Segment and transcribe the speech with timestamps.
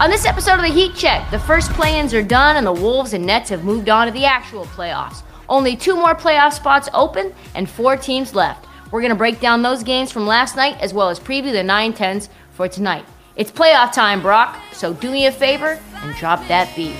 [0.00, 0.10] On.
[0.10, 3.26] This episode of the Heat Check, the first play-ins are done and the Wolves and
[3.26, 5.22] Nets have moved on to the actual playoffs.
[5.48, 8.66] Only two more playoff spots open and four teams left.
[8.90, 11.58] We're going to break down those games from last night as well as preview the
[11.58, 13.04] 9-10s for tonight.
[13.36, 16.96] It's playoff time, Brock, so do me a favor and drop that beat.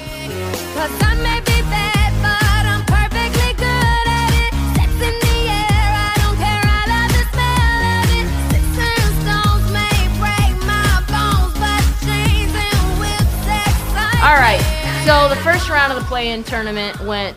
[14.31, 14.61] All right,
[15.05, 17.36] so the first round of the play-in tournament went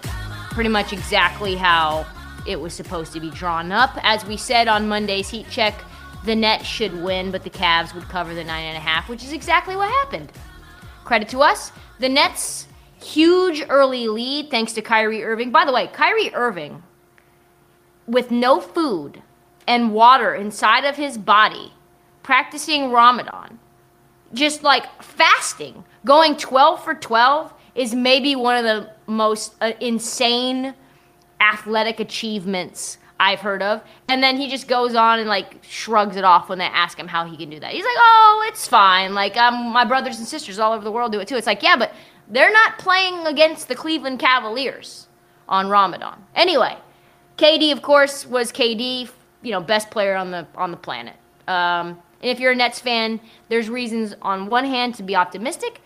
[0.51, 2.05] pretty much exactly how
[2.45, 3.97] it was supposed to be drawn up.
[4.03, 5.83] As we said on Monday's Heat Check,
[6.23, 9.23] the Nets should win, but the Cavs would cover the nine and a half, which
[9.23, 10.31] is exactly what happened.
[11.03, 12.67] Credit to us, the Nets'
[13.01, 15.49] huge early lead thanks to Kyrie Irving.
[15.49, 16.83] By the way, Kyrie Irving,
[18.05, 19.23] with no food
[19.67, 21.73] and water inside of his body,
[22.21, 23.57] practicing Ramadan,
[24.31, 30.73] just like fasting, going 12 for 12 is maybe one of the most uh, insane
[31.39, 33.81] athletic achievements I've heard of.
[34.07, 37.07] And then he just goes on and like shrugs it off when they ask him
[37.07, 37.71] how he can do that.
[37.71, 39.13] He's like, "Oh, it's fine.
[39.13, 41.63] Like um, my brothers and sisters all over the world do it too." It's like,
[41.63, 41.93] yeah, but
[42.27, 45.07] they're not playing against the Cleveland Cavaliers
[45.47, 46.23] on Ramadan.
[46.35, 46.77] Anyway,
[47.37, 49.09] KD, of course, was KD,
[49.41, 51.15] you know, best player on the on the planet.
[51.47, 55.81] Um, and if you're a Nets fan, there's reasons on one hand to be optimistic,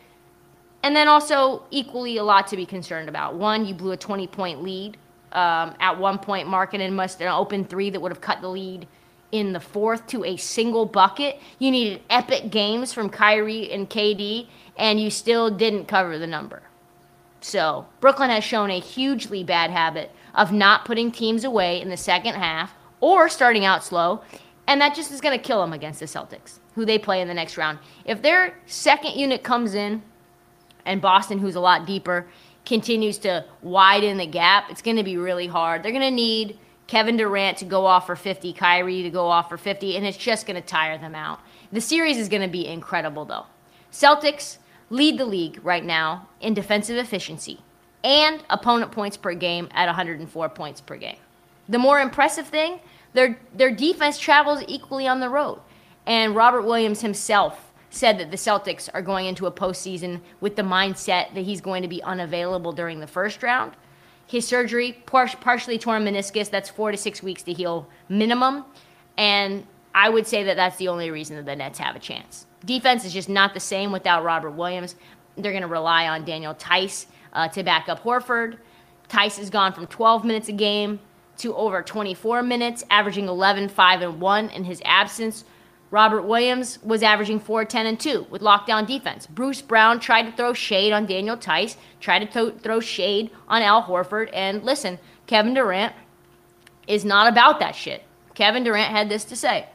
[0.87, 3.35] and then also equally a lot to be concerned about.
[3.35, 4.95] One, you blew a 20 point lead.
[5.33, 8.87] Um, at one point, Markkanen must an open three that would have cut the lead
[9.33, 11.41] in the fourth to a single bucket.
[11.59, 16.61] You needed epic games from Kyrie and KD, and you still didn't cover the number.
[17.41, 21.97] So Brooklyn has shown a hugely bad habit of not putting teams away in the
[21.97, 24.21] second half or starting out slow,
[24.65, 27.27] and that just is going to kill them against the Celtics, who they play in
[27.27, 27.77] the next round.
[28.05, 30.01] If their second unit comes in
[30.87, 32.25] and Boston, who's a lot deeper,
[32.65, 35.83] continues to widen the gap, it's going to be really hard.
[35.83, 39.49] They're going to need Kevin Durant to go off for 50, Kyrie to go off
[39.49, 41.39] for 50, and it's just going to tire them out.
[41.71, 43.45] The series is going to be incredible, though.
[43.91, 44.57] Celtics
[44.89, 47.59] lead the league right now in defensive efficiency
[48.03, 51.17] and opponent points per game at 104 points per game.
[51.67, 52.79] The more impressive thing,
[53.13, 55.59] their their defense travels equally on the road.
[56.05, 60.61] And Robert Williams himself said that the Celtics are going into a postseason with the
[60.61, 63.73] mindset that he's going to be unavailable during the first round.
[64.25, 68.65] His surgery, par- partially torn meniscus, that's four to six weeks to heal minimum.
[69.17, 69.65] And
[69.95, 72.45] I would say that that's the only reason that the Nets have a chance.
[72.65, 74.95] Defense is just not the same without Robert Williams.
[75.37, 78.57] They're going to rely on Daniel Theis uh, to back up Horford.
[79.09, 80.99] Theis has gone from 12 minutes a game
[81.37, 85.45] to over 24 minutes, averaging 11, 5, and 1 in his absence.
[85.89, 89.25] Robert Williams was averaging 4, 10, and 2 with lockdown defense.
[89.25, 93.84] Bruce Brown tried to throw shade on Daniel Theis, tried to throw shade on Al
[93.84, 95.93] Horford, and listen, Kevin Durant
[96.87, 98.03] is not about that shit.
[98.35, 99.67] Kevin Durant had this to say.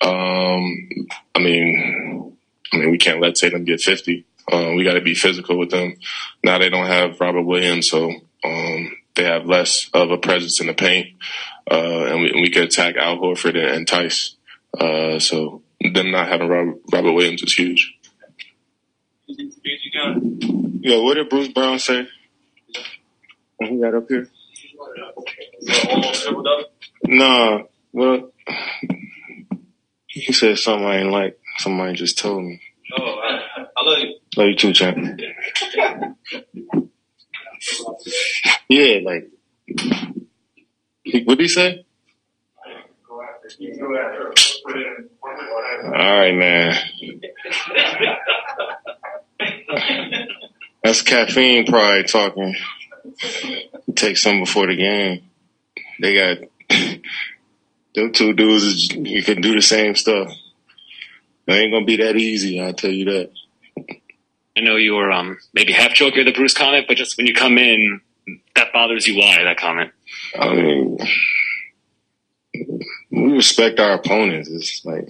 [0.00, 2.36] Um, I mean,
[2.72, 4.24] I mean, we can't let Tatum get 50.
[4.50, 5.96] Um, we got to be physical with them.
[6.42, 8.10] Now they don't have Robert Williams, so
[8.44, 11.08] um, they have less of a presence in the paint,
[11.70, 14.37] uh, and we, we could attack Al Horford and, and Theis.
[14.76, 17.94] Uh, so them not having Robert, Robert Williams is huge.
[20.80, 22.08] Yo, what did Bruce Brown say
[23.56, 24.28] when he got up here?
[27.04, 27.62] Nah,
[27.92, 28.32] well,
[30.06, 31.38] he said something I ain't like.
[31.58, 32.60] Somebody just told me.
[32.96, 33.40] Oh, I,
[33.76, 34.18] I love you.
[34.36, 35.20] Love you too, champ.
[38.68, 39.30] Yeah, like,
[41.24, 41.84] what did he say?
[45.84, 46.76] All right, man.
[50.82, 52.56] That's caffeine probably talking.
[53.94, 55.22] Take some before the game.
[56.00, 56.38] They got
[57.94, 58.92] them two dudes.
[58.94, 60.32] You can do the same stuff.
[61.46, 62.60] It ain't gonna be that easy.
[62.60, 63.30] I'll tell you that.
[64.56, 67.34] I know you were um, maybe half joking the Bruce comment, but just when you
[67.34, 68.00] come in,
[68.54, 69.18] that bothers you.
[69.18, 69.92] Why that comment?
[70.38, 70.98] I mean,
[73.10, 74.48] we respect our opponents.
[74.50, 75.08] It's like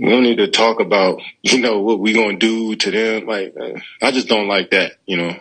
[0.00, 3.26] we don't need to talk about you know what we gonna do to them.
[3.26, 3.54] Like
[4.00, 5.36] I just don't like that, you know.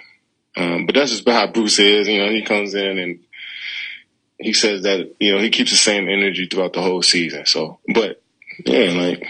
[0.56, 2.08] Um, but that's just how Bruce is.
[2.08, 3.20] You know, he comes in and
[4.38, 7.46] he says that you know he keeps the same energy throughout the whole season.
[7.46, 8.22] So, but
[8.66, 9.26] yeah, like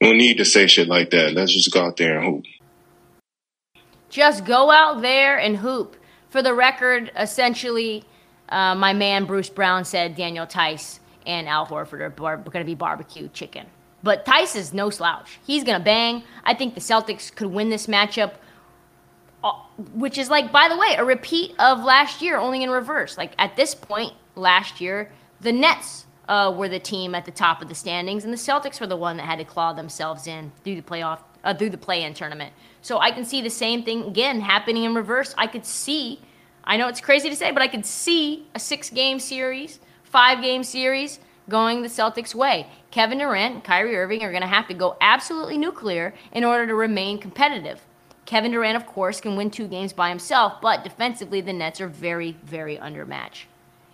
[0.00, 1.32] we don't need to say shit like that.
[1.32, 2.44] Let's just go out there and hoop.
[4.10, 5.96] Just go out there and hoop.
[6.28, 8.04] For the record, essentially,
[8.54, 12.64] uh, my man Bruce Brown said Daniel Theis and Al Horford are bar- going to
[12.64, 13.66] be barbecue chicken.
[14.02, 15.40] But Theis is no slouch.
[15.46, 16.22] He's going to bang.
[16.44, 18.34] I think the Celtics could win this matchup,
[19.42, 19.52] uh,
[19.94, 23.18] which is like, by the way, a repeat of last year, only in reverse.
[23.18, 25.10] Like at this point last year,
[25.40, 28.80] the Nets uh, were the team at the top of the standings, and the Celtics
[28.80, 31.78] were the one that had to claw themselves in through the playoff, uh, through the
[31.78, 32.52] play-in tournament.
[32.82, 35.34] So I can see the same thing again happening in reverse.
[35.36, 36.20] I could see,
[36.64, 41.20] I know it's crazy to say, but I could see a six-game series, five-game series
[41.48, 42.66] going the Celtics' way.
[42.90, 46.66] Kevin Durant and Kyrie Irving are going to have to go absolutely nuclear in order
[46.66, 47.82] to remain competitive.
[48.24, 51.88] Kevin Durant, of course, can win two games by himself, but defensively, the Nets are
[51.88, 53.44] very, very undermatched.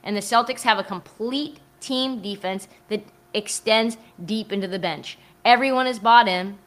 [0.05, 5.19] And the Celtics have a complete team defense that extends deep into the bench.
[5.45, 6.59] Everyone is bought in,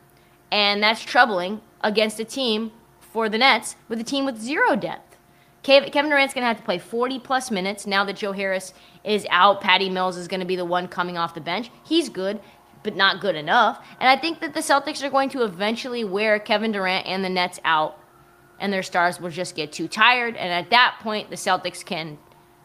[0.51, 5.12] and that's troubling against a team for the Nets with a team with zero depth.
[5.63, 8.73] Kev- Kevin Durant's going to have to play 40 plus minutes now that Joe Harris
[9.03, 9.61] is out.
[9.61, 11.71] Patty Mills is going to be the one coming off the bench.
[11.83, 12.39] He's good,
[12.83, 13.83] but not good enough.
[13.99, 17.29] And I think that the Celtics are going to eventually wear Kevin Durant and the
[17.29, 17.97] Nets out,
[18.59, 20.35] and their stars will just get too tired.
[20.35, 22.17] And at that point, the Celtics can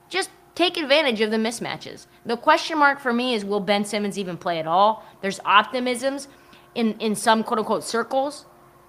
[0.08, 2.06] just take advantage of the mismatches.
[2.26, 5.04] The question mark for me is will Ben Simmons even play at all?
[5.22, 6.26] There's optimisms
[6.74, 8.44] in, in some quote unquote circles.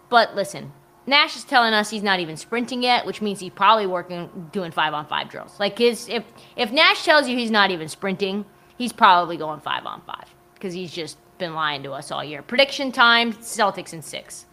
[0.09, 0.73] But listen,
[1.09, 4.71] Nash is telling us he's not even sprinting yet, which means he's probably working doing
[4.71, 5.59] five on five drills.
[5.59, 6.23] Like his if
[6.55, 8.45] if Nash tells you he's not even sprinting,
[8.77, 12.41] he's probably going five on five because he's just been lying to us all year.
[12.41, 14.45] Prediction time: Celtics in six.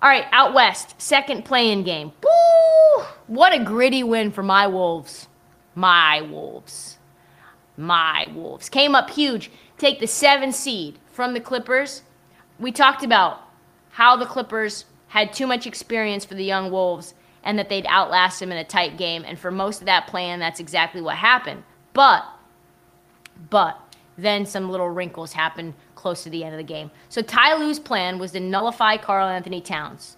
[0.00, 2.12] All right, out west, second play-in game.
[2.22, 3.04] Woo!
[3.26, 5.26] What a gritty win for my Wolves.
[5.74, 6.98] My Wolves.
[7.76, 9.50] My Wolves came up huge.
[9.76, 12.02] Take the seven seed from the Clippers.
[12.60, 13.40] We talked about
[13.90, 18.40] how the Clippers had too much experience for the young Wolves and that they'd outlast
[18.40, 19.24] them in a tight game.
[19.26, 21.64] And for most of that plan, that's exactly what happened.
[21.92, 22.24] But,
[23.50, 23.78] but
[24.16, 26.90] then some little wrinkles happened close to the end of the game.
[27.08, 30.16] So Ty Lue's plan was to nullify Karl Anthony Towns.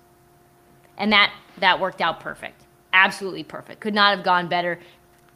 [0.99, 2.65] And that, that worked out perfect.
[2.93, 3.81] Absolutely perfect.
[3.81, 4.81] Could not have gone better.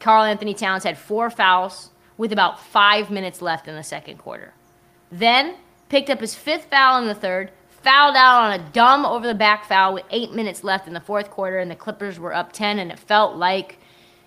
[0.01, 4.53] Karl Anthony Towns had four fouls with about five minutes left in the second quarter.
[5.11, 5.57] Then
[5.89, 7.51] picked up his fifth foul in the third,
[7.85, 11.01] fouled out on a dumb over the back foul with eight minutes left in the
[11.01, 13.79] fourth quarter, and the Clippers were up ten, and it felt like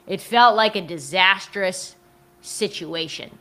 [0.06, 1.96] it felt like a disastrous
[2.42, 3.38] situation.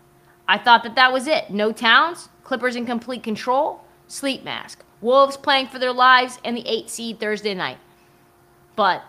[0.49, 1.51] I thought that that was it.
[1.51, 4.83] No Towns, Clippers in complete control, sleep mask.
[5.01, 7.79] Wolves playing for their lives, and the eight seed Thursday night.
[8.75, 9.03] But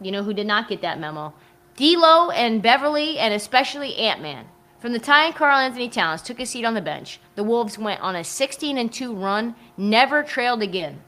[0.00, 1.34] you know who did not get that memo?
[1.76, 4.46] D'Lo and Beverley, and especially Ant Man.
[4.78, 8.00] From the time Karl Anthony Towns took a seat on the bench, the Wolves went
[8.02, 11.00] on a 16 and 2 run, never trailed again.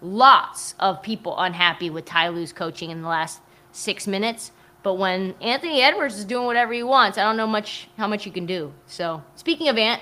[0.00, 4.50] Lots of people unhappy with Ty Lue's coaching in the last six minutes,
[4.82, 8.24] but when Anthony Edwards is doing whatever he wants, I don't know much how much
[8.24, 8.72] you can do.
[8.86, 10.00] So, speaking of Ant,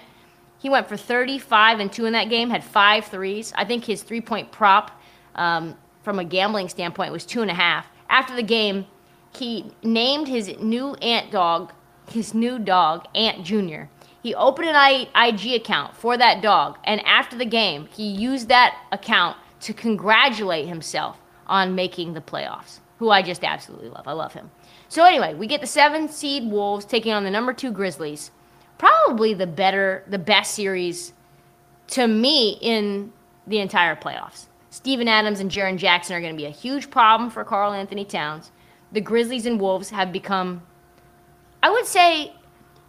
[0.58, 3.52] he went for 35 and 2 in that game, had five threes.
[3.56, 5.00] I think his three point prop,
[5.34, 7.86] um, from a gambling standpoint, was two and a half.
[8.08, 8.86] After the game,
[9.34, 11.72] he named his new Ant dog
[12.08, 13.84] his new dog, Ant Jr.
[14.22, 18.76] He opened an IG account for that dog, and after the game, he used that
[18.90, 24.08] account to congratulate himself on making the playoffs, who I just absolutely love.
[24.08, 24.50] I love him.
[24.88, 28.30] So, anyway, we get the seven seed Wolves taking on the number two Grizzlies.
[28.78, 31.12] Probably the better, the best series
[31.88, 33.12] to me in
[33.46, 34.46] the entire playoffs.
[34.70, 38.04] Steven Adams and Jaren Jackson are going to be a huge problem for Karl Anthony
[38.04, 38.50] Towns.
[38.90, 40.62] The Grizzlies and Wolves have become
[41.64, 42.34] I would say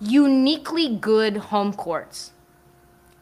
[0.01, 2.33] uniquely good home courts.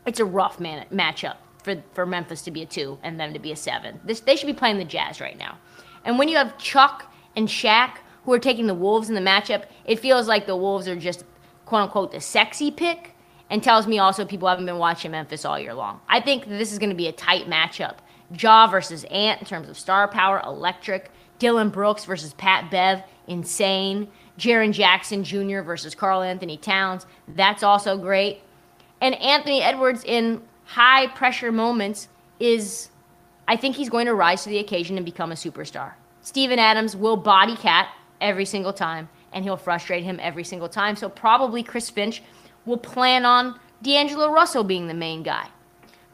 [0.04, 3.40] it's a rough man- matchup for, for Memphis to be a two and them to
[3.40, 4.00] be a seven.
[4.04, 5.60] This, they should be playing the Jazz right now.
[6.04, 9.66] And when you have Chuck and Shaq who are taking the Wolves in the matchup,
[9.86, 11.24] it feels like the Wolves are just
[11.66, 13.14] quote unquote the sexy pick
[13.52, 16.02] and tells me also people haven't been watching Memphis all year long.
[16.10, 17.98] I think this is going to be a tight matchup.
[18.36, 21.12] Ja versus Ant in terms of star power, electric.
[21.38, 24.08] Dillon Brooks versus Pat Bev, insane.
[24.38, 25.62] Jaren Jackson Jr.
[25.62, 28.42] versus Karl Anthony Towns, that's also great.
[29.02, 32.08] And Anthony Edwards in high pressure moments
[32.40, 32.90] is,
[33.48, 35.94] I think he's going to rise to the occasion and become a superstar.
[36.22, 37.90] Steven Adams will body KAT
[38.22, 40.96] every single time, and he'll frustrate him every single time.
[40.96, 42.24] So probably Chris Finch
[42.66, 45.50] will plan on D'Angelo Russell being the main guy.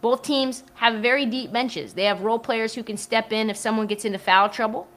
[0.02, 1.94] Both teams have very deep benches.
[1.94, 4.88] They have role players who can step in if someone gets into foul trouble.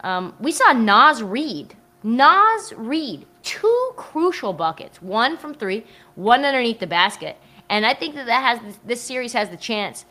[0.00, 1.74] Um, we saw Naz Reid.
[2.06, 5.84] Naz Reid, two crucial buckets, one from three,
[6.14, 7.36] one underneath the basket,
[7.68, 10.04] and I think that that has this series has the chance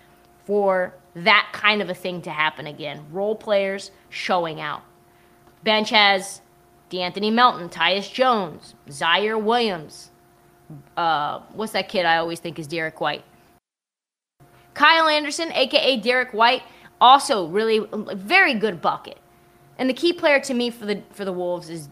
[0.43, 3.05] for that kind of a thing to happen again.
[3.11, 4.83] Role players showing out.
[5.63, 6.41] Bench has
[6.89, 10.11] D'Anthony Melton, Tyus Jones, Ziaire Williams.
[10.97, 13.23] Uh, what's that kid I always think is Derrick White?
[14.73, 16.63] Kyle Anderson, aka Derrick White,
[16.99, 19.17] also really very good bucket.
[19.77, 21.89] And the key player to me for the for the Wolves is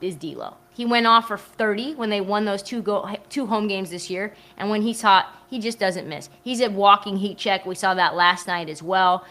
[0.00, 0.56] is D'Lo.
[0.72, 4.10] He went off for 30 when they won those two go two home games this
[4.10, 6.28] year, and when he's hot, he just doesn't miss.
[6.42, 7.64] He's a walking heat check.
[7.64, 9.24] We saw that last night as well.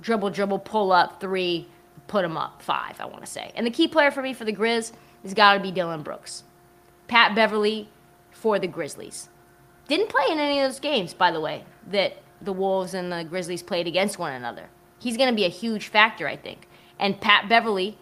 [0.00, 1.68] Dribble, dribble, pull up three,
[2.08, 3.00] put him up five.
[3.00, 3.52] I want to say.
[3.54, 6.44] And the key player for me for the Grizz has got to be Dillon Brooks.
[7.06, 7.88] Pat Beverley
[8.30, 9.28] for the Grizzlies.
[9.88, 13.24] Didn't play in any of those games, by the way, that the Wolves and the
[13.24, 14.68] Grizzlies played against one another.
[14.98, 16.66] He's going to be a huge factor, I think.
[16.98, 17.98] And Pat Beverley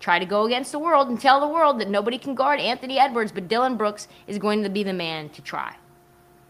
[0.00, 2.98] try to go against the world and tell the world that nobody can guard Anthony
[2.98, 5.76] Edwards, but Dillon Brooks is going to be the man to try.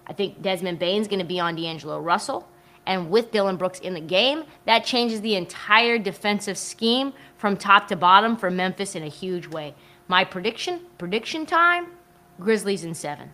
[0.06, 2.48] I think Desmond Bane's going to be on D'Angelo Russell.
[2.86, 7.88] And with Dillon Brooks in the game, that changes the entire defensive scheme from top
[7.88, 9.74] to bottom for Memphis in a huge way.
[10.06, 11.86] My prediction, prediction time,
[12.38, 13.30] Grizzlies in seven.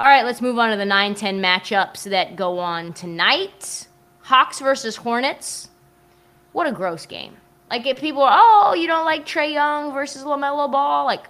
[0.00, 3.88] All right, let's move on to the 9 10 matchups that go on tonight.
[4.22, 5.70] Hawks versus Hornets.
[6.52, 7.36] What a gross game.
[7.70, 11.26] Like, if people are, oh, you don't like Trae Young versus LaMelo Ball, like,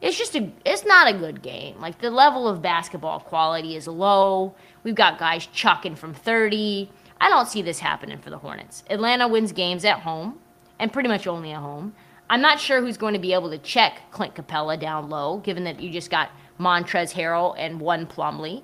[0.00, 1.80] it's just a, it's not a good game.
[1.80, 4.54] Like, the level of basketball quality is low.
[4.82, 6.90] We've got guys chucking from 30.
[7.20, 8.84] I don't see this happening for the Hornets.
[8.88, 10.38] Atlanta wins games at home,
[10.78, 11.94] and pretty much only at home.
[12.30, 15.64] I'm not sure who's going to be able to check Clint Capela down low, given
[15.64, 18.62] that you just got Montrezl Harrell and one Plumlee.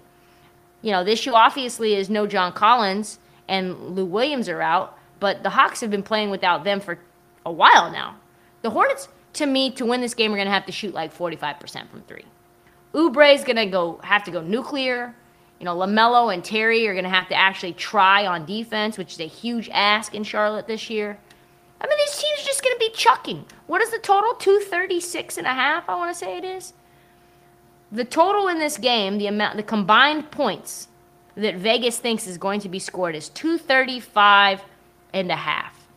[0.82, 5.42] You know, the issue obviously is no John Collins and Lou Williams are out, but
[5.42, 6.98] the Hawks have been playing without them for
[7.46, 8.16] a while now.
[8.62, 11.16] The Hornets, to me, to win this game, are going to have to shoot like
[11.16, 12.24] 45% from three.
[12.94, 15.14] Oubre is going to go have to go nuclear.
[15.58, 19.14] You know, LaMelo and Terry are going to have to actually try on defense, which
[19.14, 21.18] is a huge ask in Charlotte this year.
[21.80, 23.44] I mean, these teams are just going to be chucking.
[23.66, 24.34] What is the total?
[24.34, 26.72] 236 and a half, I want to say it is.
[27.92, 30.88] The total in this game, the amount, the combined points
[31.34, 34.62] that Vegas thinks is going to be scored is 235
[35.14, 35.88] and a half.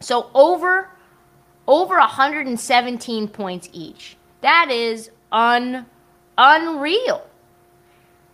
[0.00, 0.90] So over
[1.66, 4.18] over 117 points each.
[4.42, 5.86] That is un
[6.36, 7.26] unreal.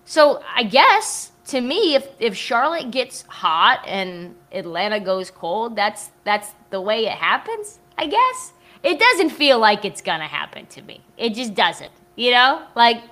[0.04, 6.10] So I guess to me, if if Charlotte gets hot and Atlanta goes cold, that's
[6.24, 7.78] that's the way it happens.
[7.96, 8.52] I guess
[8.82, 11.02] it doesn't feel like it's gonna happen to me.
[11.16, 11.92] It just doesn't.
[12.16, 13.02] You know, like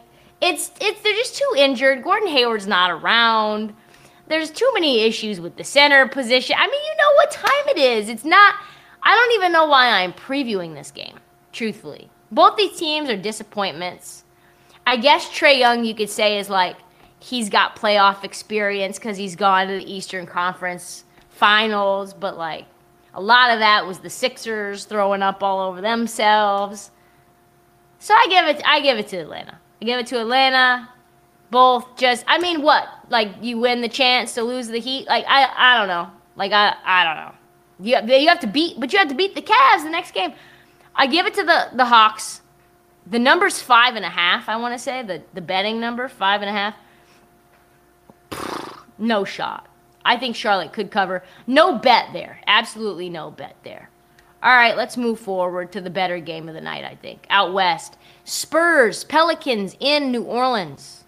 [0.40, 2.02] it's it's they're just too injured.
[2.02, 3.74] Gordon Hayward's not around.
[4.28, 6.56] There's too many issues with the center position.
[6.58, 8.08] I mean, you know what time it is.
[8.08, 8.54] It's not.
[9.02, 11.18] I don't even know why I'm previewing this game.
[11.52, 14.24] Truthfully, both these teams are disappointments.
[14.86, 16.76] I guess Trae Young, you could say, is like
[17.20, 22.66] he's got playoff experience because he's gone to the Eastern Conference Finals, but like
[23.14, 26.90] a lot of that was the Sixers throwing up all over themselves.
[27.98, 29.58] So I give it I give it to Atlanta.
[29.80, 30.88] I give it to Atlanta.
[31.50, 32.88] Both just I mean what?
[33.08, 35.06] Like you win the chance to lose the Heat?
[35.06, 36.10] Like I I don't know.
[36.36, 37.34] Like I I don't know.
[37.80, 40.32] You you have to beat but you have to beat the Cavs the next game.
[40.94, 42.42] I give it to the the Hawks.
[43.06, 45.02] The number's five and a half, I want to say.
[45.02, 46.74] The the betting number, five and a half.
[48.98, 49.66] No shot.
[50.04, 51.22] I think Charlotte could cover.
[51.46, 52.40] No bet there.
[52.46, 53.90] Absolutely no bet there.
[54.42, 57.26] All right, let's move forward to the better game of the night, I think.
[57.28, 61.04] Out west, Spurs, Pelicans in New Orleans.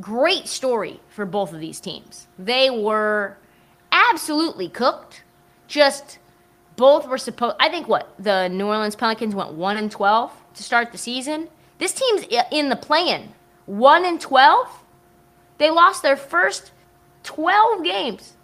[0.00, 2.28] Great story for both of these teams.
[2.38, 3.36] They were
[3.90, 5.24] absolutely cooked.
[5.66, 6.18] Just
[6.76, 8.12] both were supposed I think what?
[8.18, 11.48] The New Orleans Pelicans went 1 and 12 to start the season.
[11.78, 13.34] This team's in the play-in.
[13.66, 14.84] 1 and 12?
[15.58, 16.70] They lost their first
[17.24, 18.34] 12 games.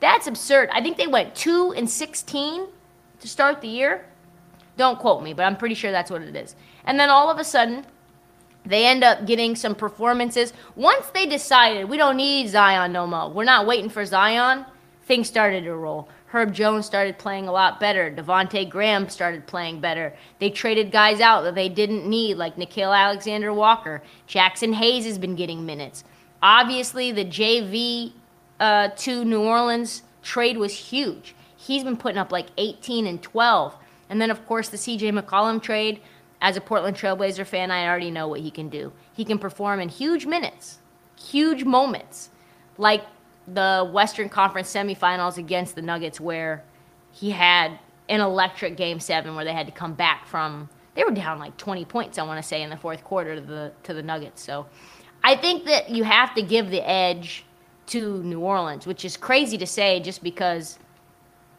[0.00, 0.68] That's absurd.
[0.72, 2.66] I think they went 2 and 16
[3.20, 4.06] to start the year.
[4.76, 6.54] Don't quote me, but I'm pretty sure that's what it is.
[6.84, 7.86] And then all of a sudden,
[8.64, 10.52] they end up getting some performances.
[10.76, 14.64] Once they decided we don't need Zion no more, we're not waiting for Zion,
[15.04, 16.08] things started to roll.
[16.32, 18.10] Herb Jones started playing a lot better.
[18.10, 20.14] Devonte Graham started playing better.
[20.38, 24.02] They traded guys out that they didn't need, like Nickeil Alexander Walker.
[24.26, 26.04] Jaxson Hayes has been getting minutes.
[26.42, 28.12] Obviously, the JV
[28.58, 31.34] uh, to New Orleans trade was huge.
[31.54, 33.76] He's been putting up like 18 and 12.
[34.08, 36.00] And then, of course, the CJ McCollum trade.
[36.42, 38.92] As a Portland Trailblazer fan, I already know what he can do.
[39.14, 40.80] He can perform in huge minutes,
[41.16, 42.30] huge moments,
[42.76, 43.04] like
[43.46, 46.64] the Western Conference semifinals against the Nuggets, where
[47.12, 51.10] he had an electric game seven where they had to come back from they were
[51.10, 53.94] down like 20 points i want to say in the fourth quarter to the to
[53.94, 54.42] the nuggets.
[54.42, 54.66] So
[55.22, 57.44] i think that you have to give the edge
[57.86, 60.78] to new orleans which is crazy to say just because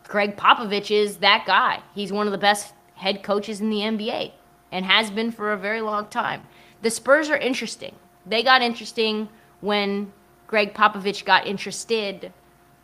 [0.04, 1.82] gregg popovich is that guy.
[1.96, 4.32] He's one of the best head coaches in the nba
[4.74, 6.42] and has been for a very long time
[6.82, 9.30] the spurs are interesting they got interesting
[9.62, 10.12] when
[10.48, 12.34] gregg popovich got interested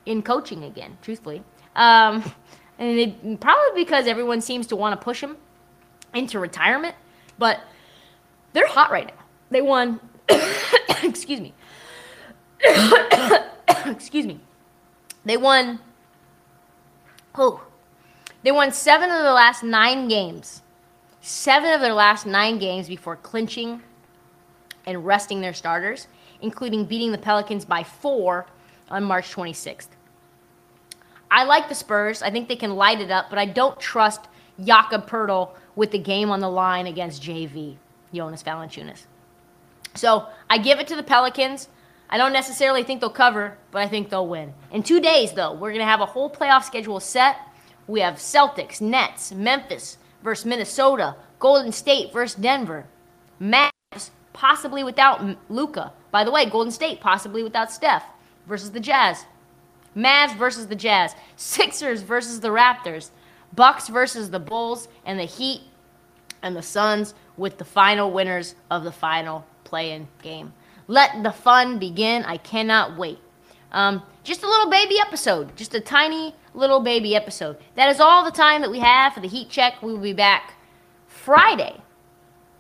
[0.06, 1.44] in coaching again truthfully
[1.76, 2.24] um,
[2.80, 5.38] and it, probably because everyone seems to want to push him
[6.14, 6.96] into retirement.
[7.38, 7.62] But
[8.54, 9.24] they're hot right now.
[9.50, 10.00] They won.
[11.04, 11.54] excuse me.
[13.86, 14.40] excuse me.
[15.26, 15.80] They won.
[17.36, 17.64] Oh,
[18.44, 20.62] they won seven of the last nine games.
[21.22, 23.82] Seven of their last nine games before clinching
[24.86, 26.08] and resting their starters,
[26.42, 28.46] including beating the Pelicans by four
[28.90, 29.90] on March 26th.
[31.30, 32.24] I like the Spurs.
[32.24, 34.22] I think they can light it up, but I don't trust
[34.64, 37.76] Jakob Poeltl with the game on the line against JV,
[38.14, 39.06] Jonas Valanciunas.
[39.96, 41.68] So I give it to the Pelicans.
[42.10, 44.54] I don't necessarily think they'll cover, but I think they'll win.
[44.72, 47.38] In two days, though, we're going to have a whole playoff schedule set.
[47.88, 52.86] We have Celtics, Nets, Memphis versus Minnesota, Golden State versus Denver,
[53.42, 55.92] Mavs possibly without Luka.
[56.12, 58.04] By the way, Golden State possibly without Steph
[58.48, 59.26] versus the Jazz.
[59.96, 63.10] Mavs versus the Jazz, Sixers versus the Raptors,
[63.54, 65.62] Bucks versus the Bulls, and the Heat
[66.42, 70.54] and the Suns with the final winners of the final play-in game.
[70.88, 72.24] Let the fun begin.
[72.26, 73.20] I cannot wait.
[73.72, 77.58] Um, just a little baby episode, just a tiny little baby episode.
[77.76, 79.82] That is all the time that we have for the Heat Check.
[79.82, 80.54] We will be back
[81.08, 81.82] Friday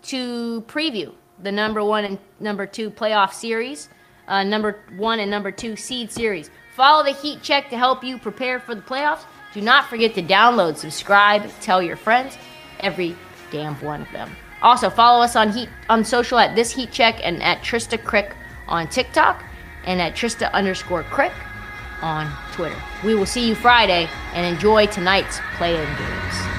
[0.03, 3.89] to preview the number one and number two playoff series,
[4.27, 6.49] uh, number one and number two seed series.
[6.75, 9.23] Follow the Heat Check to help you prepare for the playoffs.
[9.53, 12.37] Do not forget to download, subscribe, tell your friends,
[12.79, 13.15] every
[13.51, 14.29] damn one of them.
[14.61, 18.35] Also, follow us on Heat on social at this Heat Check and at Trista Crick
[18.67, 19.43] on TikTok
[19.85, 21.31] and at Trista underscore Crick
[22.01, 22.81] on Twitter.
[23.03, 26.58] We will see you Friday and enjoy tonight's play-in games.